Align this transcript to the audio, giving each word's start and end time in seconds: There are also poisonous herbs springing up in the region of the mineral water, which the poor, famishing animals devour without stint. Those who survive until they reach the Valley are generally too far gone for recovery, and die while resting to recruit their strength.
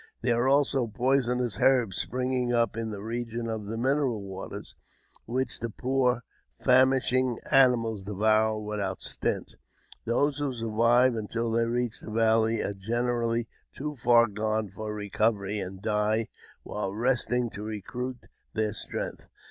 There 0.23 0.39
are 0.41 0.49
also 0.49 0.87
poisonous 0.87 1.59
herbs 1.61 1.95
springing 1.97 2.51
up 2.51 2.75
in 2.75 2.89
the 2.89 3.03
region 3.03 3.47
of 3.47 3.67
the 3.67 3.77
mineral 3.77 4.19
water, 4.23 4.63
which 5.27 5.59
the 5.59 5.69
poor, 5.69 6.23
famishing 6.57 7.37
animals 7.51 8.01
devour 8.01 8.57
without 8.57 9.03
stint. 9.03 9.53
Those 10.05 10.39
who 10.39 10.53
survive 10.53 11.13
until 11.13 11.51
they 11.51 11.65
reach 11.67 11.99
the 11.99 12.09
Valley 12.09 12.63
are 12.63 12.73
generally 12.73 13.47
too 13.75 13.95
far 13.95 14.25
gone 14.25 14.69
for 14.69 14.91
recovery, 14.91 15.59
and 15.59 15.83
die 15.83 16.29
while 16.63 16.95
resting 16.95 17.51
to 17.51 17.61
recruit 17.61 18.21
their 18.55 18.73
strength. 18.73 19.27